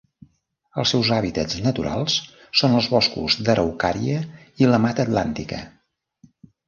Els 0.83 0.93
seus 0.93 1.09
hàbitats 1.17 1.59
naturals 1.65 2.15
són 2.61 2.77
els 2.79 2.87
boscos 2.95 3.37
d'araucària 3.51 4.25
i 4.65 4.71
la 4.73 4.81
Mata 4.87 5.07
Atlàntica. 5.09 5.61